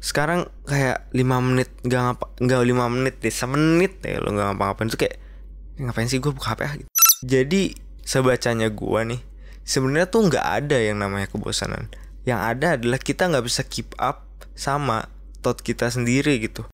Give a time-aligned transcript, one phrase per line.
[0.00, 4.88] sekarang kayak lima menit nggak ngapa nggak lima menit deh semenit deh lo nggak ngapa-ngapain.
[4.88, 5.16] Tuh kayak
[5.80, 6.74] ngapain sih gue buka HP ah?
[6.76, 6.90] Gitu.
[7.24, 7.62] jadi
[8.04, 9.20] sebacanya gue nih
[9.64, 11.92] sebenarnya tuh nggak ada yang namanya kebosanan.
[12.24, 15.08] Yang ada adalah kita nggak bisa keep up sama
[15.40, 16.68] thought kita sendiri gitu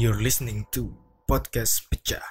[0.00, 0.96] You're listening to
[1.28, 2.24] podcast pecah.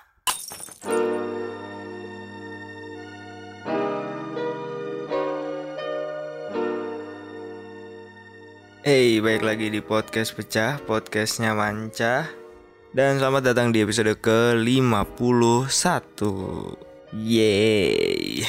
[8.82, 12.49] Hey, baik lagi di podcast pecah, podcastnya Manca
[12.90, 16.18] Dan selamat datang di episode ke-51
[17.14, 18.42] Yeay.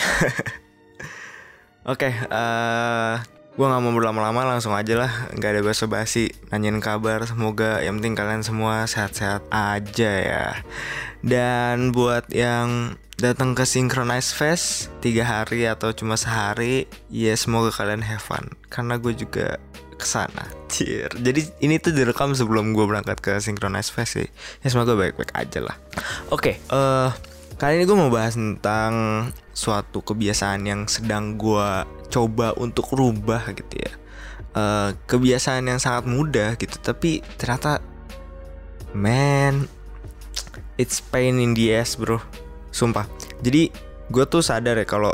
[1.92, 3.14] Oke, eh
[3.52, 5.12] gue gak mau berlama-lama langsung aja lah.
[5.36, 7.20] Gak ada basa-basi Nanyain kabar.
[7.28, 10.46] Semoga yang penting kalian semua sehat-sehat aja ya.
[11.20, 18.00] Dan buat yang datang ke Synchronize Fest tiga hari atau cuma sehari Ya semoga kalian
[18.00, 18.56] have fun.
[18.72, 19.60] Karena gue juga
[20.00, 21.12] ke sana Cier.
[21.12, 24.28] Jadi ini tuh direkam sebelum gue berangkat ke Synchronize Fest sih
[24.64, 25.76] Ya semoga baik-baik aja lah
[26.32, 27.10] Oke eh
[27.60, 33.84] Kali ini gue mau bahas tentang suatu kebiasaan yang sedang gue coba untuk rubah gitu
[33.84, 33.92] ya.
[34.56, 37.84] Eh, kebiasaan yang sangat mudah gitu, tapi ternyata,
[38.96, 39.68] man,
[40.80, 42.24] it's pain in the ass bro,
[42.72, 43.04] sumpah.
[43.44, 43.68] Jadi
[44.08, 45.12] gue tuh sadar ya kalau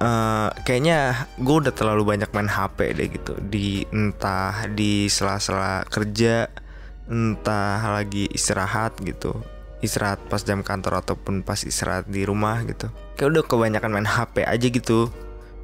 [0.00, 6.48] eh, kayaknya gue udah terlalu banyak main HP deh gitu, di entah di sela-sela kerja,
[7.08, 9.36] entah lagi istirahat gitu.
[9.84, 12.88] Istirahat pas jam kantor ataupun pas istirahat di rumah gitu.
[13.20, 15.12] Kayak udah kebanyakan main HP aja gitu.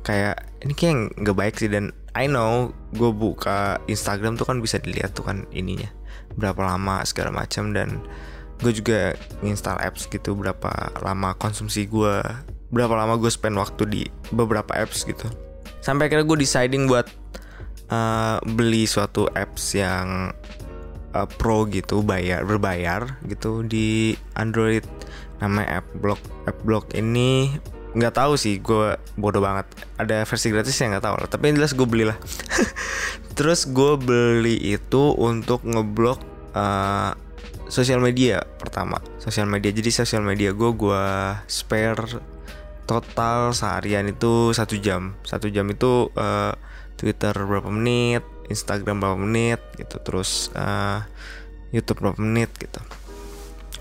[0.02, 4.76] Kayak ini kayak nggak baik sih dan I know gue buka Instagram tuh kan bisa
[4.76, 5.88] dilihat tuh kan ininya
[6.36, 8.04] berapa lama segala macam dan
[8.62, 10.70] gue juga install apps gitu berapa
[11.02, 12.20] lama konsumsi gue
[12.72, 14.02] berapa lama gue spend waktu di
[14.32, 15.28] beberapa apps gitu.
[15.84, 17.06] Sampai akhirnya gue deciding buat
[17.92, 20.32] uh, beli suatu apps yang
[21.12, 24.82] uh, pro gitu bayar berbayar gitu di Android.
[25.44, 27.52] Namanya AppBlock AppBlock ini
[27.92, 29.68] nggak tahu sih gue bodoh banget.
[30.00, 32.16] Ada versi gratis yang nggak tahu lah tapi yang jelas gue belilah.
[33.36, 36.20] Terus gue beli itu untuk ngeblok
[36.56, 37.12] uh,
[37.68, 39.68] sosial media pertama sosial media.
[39.72, 41.04] Jadi sosial media gue gue
[41.48, 42.20] spare
[42.86, 45.14] total seharian itu satu jam.
[45.22, 46.52] Satu jam itu uh,
[46.98, 49.98] Twitter berapa menit Instagram berapa menit gitu.
[50.02, 51.02] Terus uh,
[51.72, 52.80] YouTube berapa menit gitu.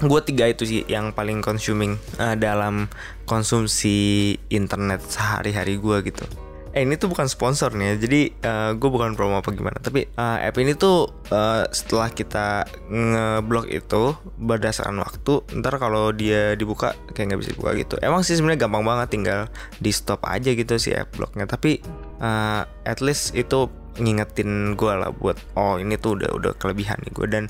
[0.01, 2.89] Gue tiga itu sih yang paling consuming uh, dalam
[3.29, 8.89] konsumsi internet sehari-hari gue gitu eh ini tuh bukan sponsor nih ya, jadi uh, gue
[8.89, 9.75] bukan promo apa gimana.
[9.83, 16.55] Tapi uh, app ini tuh uh, setelah kita ngeblok itu berdasarkan waktu ntar kalau dia
[16.55, 17.95] dibuka kayak nggak bisa dibuka gitu.
[17.99, 19.41] Emang sih sebenarnya gampang banget tinggal
[19.83, 21.43] di stop aja gitu si app bloknya.
[21.43, 21.83] Tapi
[22.23, 23.67] uh, at least itu
[23.99, 27.43] ngingetin gue lah buat oh ini tuh udah udah kelebihan nih gue dan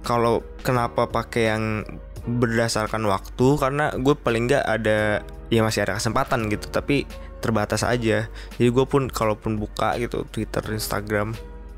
[0.00, 1.84] kalau kenapa pakai yang
[2.26, 5.20] berdasarkan waktu karena gue paling nggak ada
[5.52, 6.66] ya masih ada kesempatan gitu.
[6.72, 7.06] Tapi
[7.40, 8.26] terbatas aja.
[8.56, 11.36] Jadi gue pun kalaupun buka gitu Twitter Instagram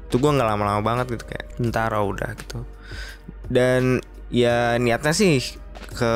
[0.09, 2.65] tuh gue nggak lama-lama banget gitu kayak bentar oh, udah gitu.
[3.49, 4.01] Dan
[4.33, 5.41] ya niatnya sih
[5.93, 6.15] ke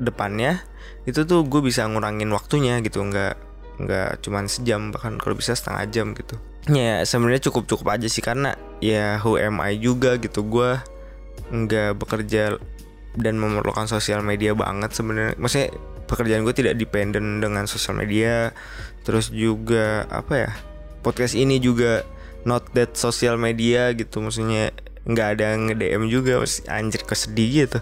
[0.00, 0.64] depannya
[1.04, 3.00] itu tuh gue bisa ngurangin waktunya gitu.
[3.00, 3.34] Nggak
[3.74, 6.36] nggak cuman sejam bahkan kalau bisa setengah jam gitu.
[6.68, 10.44] Ya sebenarnya cukup cukup aja sih karena ya who am I juga gitu.
[10.44, 10.80] Gue
[11.52, 12.56] nggak bekerja
[13.14, 15.36] dan memerlukan sosial media banget sebenarnya.
[15.38, 15.70] Maksudnya
[16.04, 18.52] pekerjaan gue tidak dependen dengan sosial media.
[19.04, 20.50] Terus juga apa ya
[21.04, 22.04] podcast ini juga
[22.48, 24.20] not that sosial media gitu.
[24.24, 24.72] Maksudnya
[25.04, 26.40] nggak ada nge DM juga
[26.72, 27.78] anjir kesedih gitu.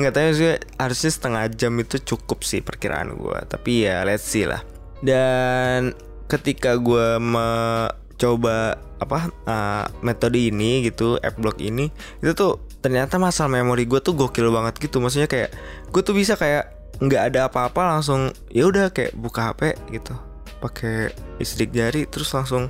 [0.00, 4.48] Nggak tahu sih harusnya setengah jam itu cukup sih perkiraan gue tapi ya let's see
[4.48, 4.64] lah.
[5.04, 5.92] Dan
[6.30, 11.90] ketika gue mencoba apa uh, metode ini gitu app block ini
[12.22, 14.98] itu tuh ternyata masalah memori gue tuh gokil banget gitu.
[15.02, 15.52] Maksudnya kayak
[15.92, 20.14] gue tuh bisa kayak nggak ada apa-apa langsung ya udah kayak buka HP gitu.
[20.60, 21.10] Pakai
[21.40, 22.68] listrik jari terus langsung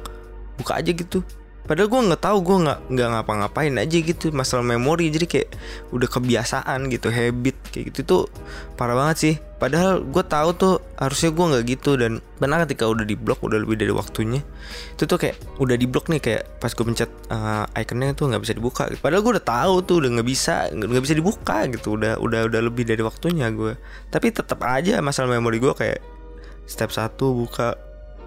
[0.56, 1.24] buka aja gitu
[1.62, 5.08] padahal gue nggak tahu gue nggak nggak ngapa-ngapain aja gitu masalah memori.
[5.08, 5.48] Jadi kayak
[5.94, 8.22] udah kebiasaan gitu habit kayak gitu tuh
[8.74, 9.34] parah banget sih.
[9.62, 11.90] Padahal gue tahu tuh harusnya gue nggak gitu.
[11.94, 14.42] Dan benar ketika udah di blok udah lebih dari waktunya
[14.98, 18.42] itu tuh kayak udah di blok nih kayak pas gue pencet uh, ikonnya tuh nggak
[18.42, 18.90] bisa dibuka.
[18.98, 21.94] Padahal gue udah tahu tuh udah nggak bisa nggak bisa dibuka gitu.
[21.94, 23.76] Udah udah udah lebih dari waktunya gue
[24.12, 26.00] tapi tetap aja masalah memori gue kayak
[26.68, 27.76] step 1 buka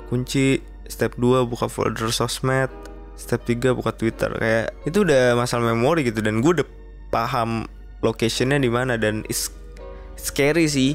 [0.09, 2.69] kunci step 2 buka folder sosmed
[3.15, 4.31] step 3 buka Twitter.
[4.35, 6.67] Kayak itu udah masalah memori gitu dan gue udah
[7.09, 7.67] paham
[8.03, 9.49] locationnya di mana dan it's
[10.19, 10.93] scary sih.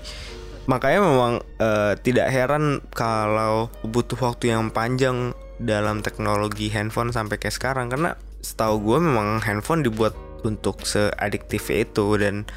[0.69, 7.57] Makanya memang uh, tidak heran kalau butuh waktu yang panjang dalam teknologi handphone sampai kayak
[7.57, 7.91] sekarang.
[7.91, 8.15] Karena
[8.45, 12.49] setahu gue memang handphone dibuat untuk seadiktif itu dan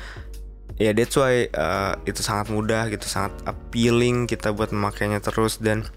[0.80, 5.58] ya yeah, that's why uh, itu sangat mudah gitu sangat appealing kita buat memakainya terus.
[5.58, 5.88] Dan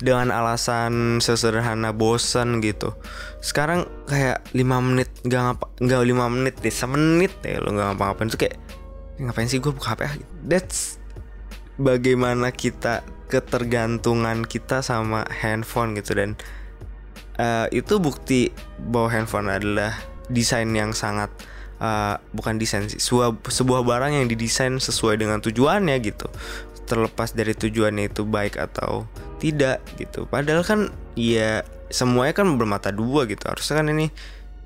[0.00, 2.96] dengan alasan sesederhana bosan gitu.
[3.40, 8.28] Sekarang kayak 5 menit nggak ngapa nggak lima menit deh semenit ya lo nggak ngapa-ngapain.
[8.32, 8.56] Tuh kayak
[9.20, 10.14] ngapain sih gue buka HP ah?
[10.44, 11.00] That's
[11.76, 16.16] bagaimana kita ketergantungan kita sama handphone gitu.
[16.16, 16.38] Dan
[17.40, 19.94] uh, itu bukti bahwa handphone adalah
[20.26, 21.30] desain yang sangat
[21.78, 26.28] uh, bukan desain sih sebuah, sebuah barang yang didesain sesuai dengan tujuannya gitu.
[26.86, 30.24] Terlepas dari tujuannya itu baik atau tidak gitu.
[30.28, 31.62] Padahal kan ya
[31.92, 33.46] semuanya kan bermata dua gitu.
[33.46, 34.08] Harusnya kan ini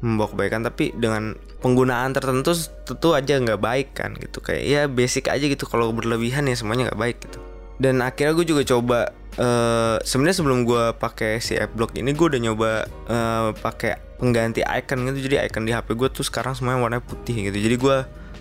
[0.01, 2.57] membawa kebaikan tapi dengan penggunaan tertentu
[2.89, 4.41] tentu aja nggak baik kan gitu.
[4.41, 5.65] Kayak ya basic aja gitu.
[5.69, 7.39] Kalau berlebihan ya semuanya nggak baik gitu.
[7.81, 8.99] Dan akhirnya gue juga coba
[9.41, 12.71] uh, sebenarnya sebelum gue pakai si app block ini gue udah nyoba
[13.09, 15.33] uh, pakai pengganti icon gitu.
[15.33, 17.57] Jadi icon di HP gue tuh sekarang semuanya warna putih gitu.
[17.57, 17.97] Jadi gue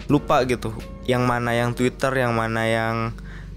[0.09, 0.73] lupa gitu
[1.05, 2.95] yang mana yang Twitter yang mana yang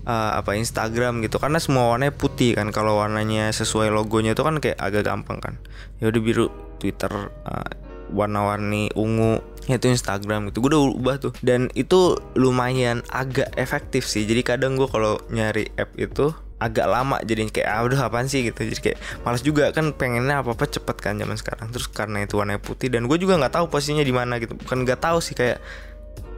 [0.07, 1.39] uh, apa Instagram gitu.
[1.39, 2.71] Karena semua warnanya putih kan.
[2.75, 5.55] Kalau warnanya sesuai logonya itu kan kayak agak gampang kan.
[6.03, 6.47] Ya udah biru
[6.79, 7.11] Twitter
[7.47, 7.71] uh,
[8.13, 9.41] warna-warni ungu
[9.71, 10.63] ya itu Instagram gitu.
[10.63, 11.33] Gue udah ubah tuh.
[11.41, 14.27] Dan itu lumayan agak efektif sih.
[14.27, 17.19] Jadi kadang gue kalau nyari app itu agak lama.
[17.23, 18.47] Jadi kayak ah udah apaan sih?
[18.47, 18.59] gitu.
[18.67, 19.71] Jadi kayak malas juga.
[19.71, 21.71] Kan pengennya apa apa cepet kan zaman sekarang.
[21.71, 22.91] Terus karena itu warna putih.
[22.91, 24.59] Dan gue juga nggak tahu posisinya di mana gitu.
[24.59, 25.39] Bukan nggak tahu sih.
[25.39, 25.63] Kayak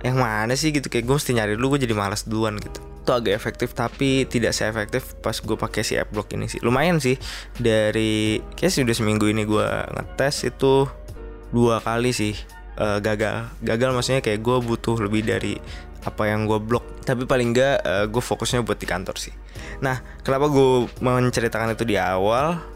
[0.04, 0.68] yang mana sih?
[0.68, 0.92] gitu.
[0.92, 1.76] Kayak gue mesti nyari dulu.
[1.76, 5.84] Gue jadi malas duluan gitu itu agak efektif tapi tidak se efektif pas gue pakai
[5.84, 6.64] si app block ini sih.
[6.64, 7.20] Lumayan sih
[7.60, 10.88] dari kayak sudah seminggu ini gue ngetes itu
[11.52, 12.32] dua kali sih
[12.80, 13.52] uh, gagal.
[13.60, 15.60] Gagal maksudnya kayak gue butuh lebih dari
[16.04, 19.36] apa yang gue blok tapi paling enggak uh, gue fokusnya buat di kantor sih.
[19.84, 22.72] Nah kenapa gue menceritakan itu di awal?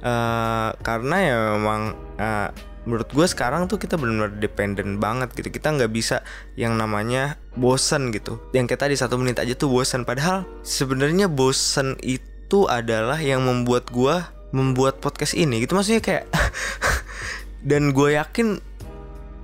[0.00, 2.48] Uh, karena ya memang uh,
[2.88, 5.52] menurut gue sekarang tuh kita benar-benar dependen banget gitu.
[5.52, 6.24] Kita nggak bisa
[6.56, 8.40] yang namanya bosen gitu.
[8.56, 10.08] Yang kayak tadi satu menit aja tuh bosen.
[10.08, 14.16] Padahal sebenarnya bosen itu adalah yang membuat gue
[14.50, 15.76] membuat podcast ini gitu.
[15.76, 16.24] Maksudnya kayak
[17.68, 18.64] dan gue yakin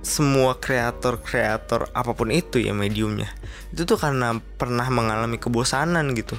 [0.01, 3.27] semua kreator-kreator apa pun itu ya mediumnya
[3.75, 6.33] itu tuh karena pernah mengalami kebosanan gitu.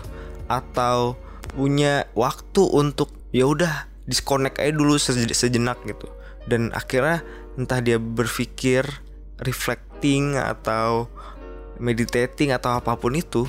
[0.49, 1.21] Atau
[1.53, 6.09] punya waktu untuk ya udah disconnect aja dulu sejenak gitu
[6.49, 7.21] dan akhirnya
[7.61, 8.89] entah dia berpikir
[9.45, 11.07] reflecting atau
[11.79, 13.47] meditating atau apa pun itu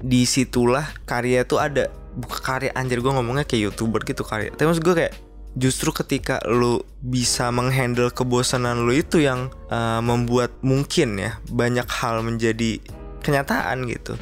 [0.00, 1.88] di situlah karya itu ada.
[2.10, 4.50] Bukan karya anjir gue ngomongnya kayak youtuber gitu karya.
[4.50, 5.14] Tapi maksud gue kayak
[5.54, 12.22] justru ketika lu bisa menghandle kebosanan lu itu yang uh, membuat mungkin ya banyak hal
[12.22, 12.78] menjadi
[13.22, 14.14] kenyataan gitu.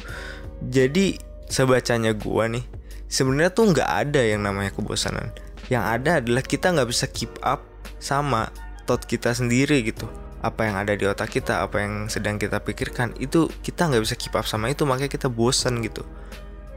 [0.59, 1.17] Jadi
[1.49, 2.65] sebacanya gue nih
[3.09, 5.33] sebenarnya tuh nggak ada yang namanya kebosanan.
[5.69, 7.68] Yang ada adalah kita nggak bisa keep up
[7.99, 8.49] sama
[8.89, 10.09] thought kita sendiri gitu.
[10.39, 14.15] Apa yang ada di otak kita apa yang sedang kita pikirkan itu kita nggak bisa
[14.15, 16.01] keep up sama itu makanya kita bosan gitu.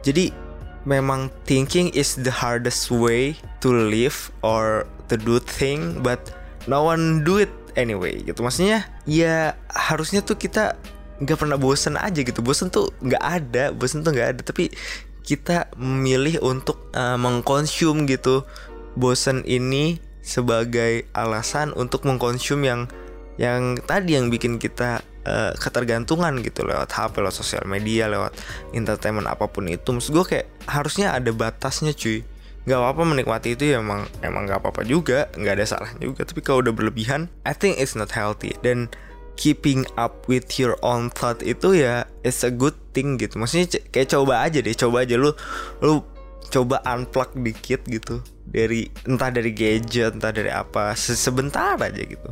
[0.03, 0.35] Jadi
[0.83, 6.35] memang thinking is the hardest way to live or to do thing but
[6.67, 8.43] no one do it anyway gitu.
[8.43, 10.75] Maksudnya ya harusnya tuh kita
[11.23, 12.43] nggak pernah bosan aja gitu.
[12.43, 14.41] Bosan tuh nggak ada bosan tuh nggak ada.
[14.43, 14.75] Tapi
[15.23, 18.43] kita memilih untuk uh, mengkonsum gitu.
[18.99, 22.87] Bosan ini sebagai alasan untuk mengkonsum yang
[23.37, 28.37] yang tadi yang bikin kita uh, ketergantungan gitu lewat HP, lewat sosial media, lewat
[28.77, 29.91] entertainment apa pun itu.
[29.91, 32.23] Maksud gue kayak harusnya ada batasnya cuy.
[32.63, 36.23] Gak apa-apa menikmati itu ya emang emang gak apa-apa juga, nggak ada salahnya juga.
[36.23, 38.55] Tapi kalau udah berlebihan, I think it's not healthy.
[38.63, 38.87] Dan
[39.35, 43.41] keeping up with your own thought itu ya it's a good thing gitu.
[43.41, 45.35] Maksudnya kayak coba aja deh, coba aja lu
[45.83, 46.05] lu
[46.51, 52.31] coba unplug dikit gitu dari entah dari gadget entah dari apa sebentar aja gitu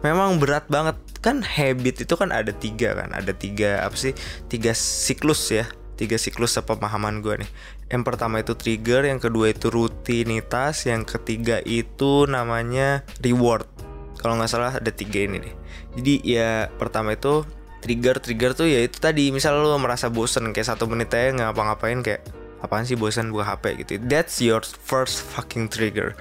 [0.00, 4.16] memang berat banget kan habit itu kan ada tiga kan ada tiga apa sih
[4.48, 5.68] tiga siklus ya
[6.00, 7.50] tiga siklus sepemahaman gue nih.
[7.92, 13.68] Yang pertama itu trigger, yang kedua itu rutinitas, yang ketiga itu namanya reward.
[14.16, 15.54] Kalau nggak salah ada tiga ini deh.
[16.00, 17.44] Jadi ya pertama itu
[17.84, 22.04] trigger trigger tuh ya itu tadi misal lo merasa bosen kayak satu menit aja ngapa-ngapain
[22.04, 22.20] kayak
[22.60, 24.00] apaan sih bosan buka HP gitu.
[24.04, 26.16] That's your first fucking trigger.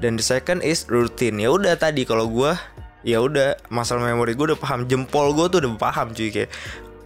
[0.00, 1.38] Dan the second is routine.
[1.38, 2.52] Ya udah tadi kalau gue
[3.06, 4.86] ya udah masalah memori gue udah paham.
[4.86, 6.50] Jempol gue tuh udah paham cuy kayak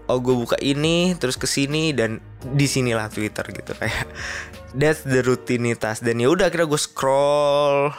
[0.04, 4.08] oh gue buka ini terus ke sini dan di sinilah Twitter gitu kayak.
[4.74, 7.94] That's the rutinitas dan ya udah akhirnya gue scroll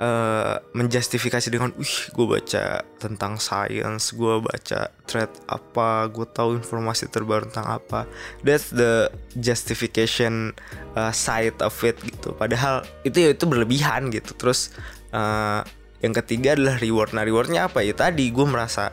[0.00, 7.12] uh, menjustifikasi dengan, wih, gue baca tentang science, gue baca thread apa, gue tahu informasi
[7.12, 8.08] terbaru tentang apa.
[8.40, 10.56] That's the justification
[10.96, 12.32] uh, side of it gitu.
[12.34, 14.32] Padahal itu ya itu berlebihan gitu.
[14.34, 14.72] Terus
[15.12, 15.62] uh,
[16.00, 17.12] yang ketiga adalah reward.
[17.12, 17.92] Nah rewardnya apa ya?
[17.92, 18.90] Tadi gue merasa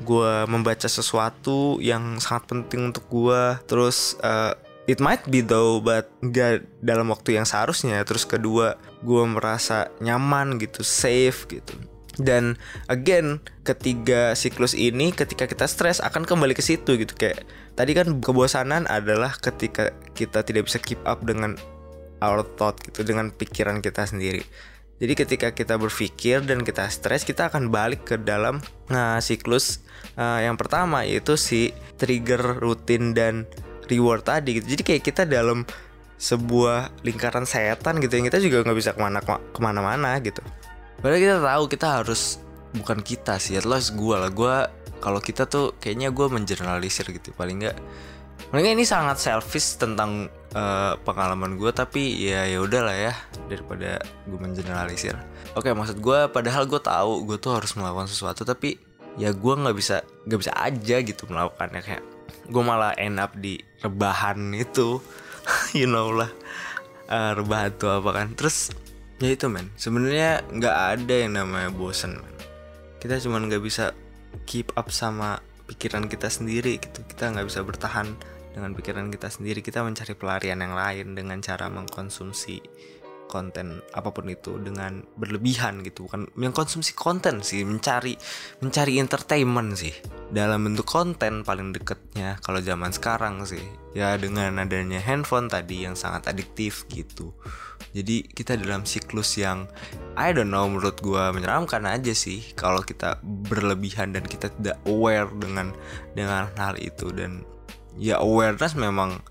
[0.00, 3.56] gue membaca sesuatu yang sangat penting untuk gue.
[3.70, 4.58] Terus uh,
[4.90, 10.60] it might be though but gak dalam waktu yang seharusnya terus kedua gue merasa nyaman
[10.60, 11.74] gitu safe gitu.
[12.20, 17.16] Dan again ketiga siklus ini ketika kita stres akan kembali ke situ gitu.
[17.16, 21.56] Kayak tadi kan kebosanan adalah ketika kita tidak bisa keep up dengan
[22.20, 24.44] our thought gitu dengan pikiran kita sendiri.
[25.00, 28.60] Jadi ketika kita berpikir dan kita stres kita akan balik ke dalam
[28.92, 29.80] nah siklus
[30.20, 33.48] uh, yang pertama yaitu si trigger rutin dan
[33.88, 34.76] reward tadi gitu.
[34.76, 35.64] Jadi kayak kita dalam
[36.20, 40.44] sebuah lingkaran setan gitu yang kita juga nggak bisa ke mana ke mana-mana gitu.
[41.00, 42.36] Padahal kita tahu kita harus
[42.76, 44.28] bukan kita sih at least gue lah.
[44.28, 44.68] Gue
[45.00, 47.76] kalau kita tuh kayaknya gue mengeneralisir gitu paling nggak.
[48.52, 53.14] Paling nggak ini sangat selfish tentang uh, pengalaman gue tapi ya ya udahlah ya
[53.48, 55.14] daripada gue mengeneralisir
[55.54, 58.80] oke maksud gue padahal gue tahu gue tuh harus melakukan sesuatu tapi
[59.18, 61.80] ya gue nggak bisa nggak bisa aja gitu melakukannya.
[61.82, 62.04] Kayak
[62.50, 64.98] gue malah end up di rebahan itu
[65.78, 66.30] you know lah.
[67.10, 68.28] Uh, rebahan tuh apa kan.
[68.34, 68.74] Terus
[69.18, 69.70] ya itu men.
[69.78, 72.36] Sebenarnya nggak ada yang namanya bosen men.
[72.98, 73.94] Kita cuma nggak bisa
[74.46, 77.02] keep up sama pikiran kita sendiri gitu.
[77.06, 78.14] Kita nggak bisa bertahan
[78.54, 79.62] dengan pikiran kita sendiri.
[79.62, 82.58] Kita mencari pelarian yang lain dengan cara mengkonsumsi
[83.30, 86.10] konten apa pun itu dengan berlebihan gitu.
[86.10, 88.18] Bukan yang konsumsi konten sih mencari
[88.58, 89.94] mencari entertainment sih.
[90.34, 93.62] Dalam bentuk konten paling deketnya kalau zaman sekarang sih.
[93.94, 97.30] Ya dengan adanya handphone tadi yang sangat adiktif gitu.
[97.94, 99.66] Jadi kita dalam siklus yang
[100.14, 105.30] I don't know menurut gue menyeramkan aja sih kalau kita berlebihan dan kita tidak aware
[105.38, 105.74] dengan
[106.14, 107.10] dengan hal itu.
[107.10, 107.42] Dan
[107.98, 109.22] ya awareness memang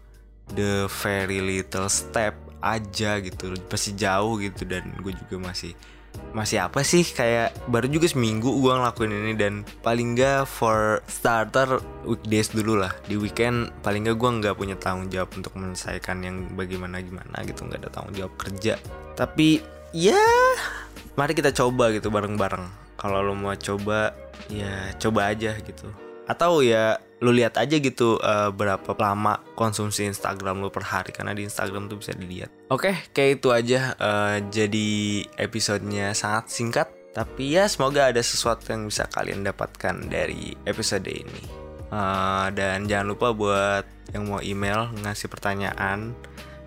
[0.55, 3.55] the very little step aja gitu.
[3.67, 5.73] Pasti jauh gitu dan gue juga masih
[6.35, 7.05] masih apa sih?
[7.05, 12.93] Kayak baru juga seminggu gue ngelakuin ini dan paling gak for starter weekdays dulu lah.
[13.07, 17.65] Di weekend paling gak gue nggak punya tanggung jawab untuk menyelesaikan yang bagaimana gimana gitu.
[17.65, 18.75] Nggak ada tanggung jawab kerja.
[19.15, 19.63] Tapi
[19.95, 20.19] ya
[21.15, 22.65] mari kita coba gitu bareng-bareng.
[22.99, 24.11] Kalau lo mau coba
[24.51, 25.87] ya coba aja gitu.
[26.27, 31.35] Atau ya lu lihat aja gitu uh, berapa lama konsumsi Instagram lu per hari karena
[31.35, 32.47] di Instagram tuh bisa dilihat.
[32.71, 34.89] Oke, okay, kayak itu aja uh, jadi
[35.35, 41.43] episodenya sangat singkat tapi ya semoga ada sesuatu yang bisa kalian dapatkan dari episode ini.
[41.89, 46.13] Uh, dan jangan lupa buat yang mau email ngasih pertanyaan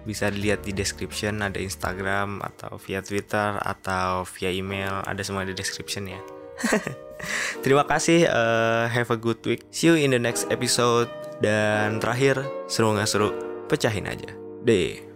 [0.02, 5.54] bisa dilihat di description ada Instagram atau via Twitter atau via email ada semua di
[5.54, 6.20] description ya.
[7.60, 8.26] Terima kasih.
[8.26, 9.62] Uh, have a good week.
[9.70, 11.08] See you in the next episode.
[11.42, 13.34] Dan terakhir, seru nggak seru?
[13.66, 14.30] Pecahin aja.
[14.62, 15.11] Deh.